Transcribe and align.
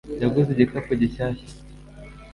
yaguze 0.21 0.49
igikapu 0.51 0.91
gishyashya 1.01 1.47